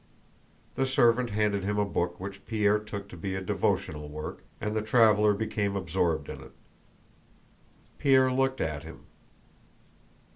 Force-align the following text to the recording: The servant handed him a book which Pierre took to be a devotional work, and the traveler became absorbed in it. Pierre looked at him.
The 0.73 0.87
servant 0.87 1.29
handed 1.29 1.63
him 1.63 1.77
a 1.77 1.85
book 1.85 2.19
which 2.19 2.47
Pierre 2.47 2.79
took 2.79 3.07
to 3.09 3.15
be 3.15 3.35
a 3.35 3.39
devotional 3.41 4.09
work, 4.09 4.43
and 4.59 4.75
the 4.75 4.81
traveler 4.81 5.35
became 5.35 5.75
absorbed 5.75 6.27
in 6.27 6.41
it. 6.41 6.53
Pierre 7.99 8.31
looked 8.31 8.61
at 8.61 8.81
him. 8.81 9.05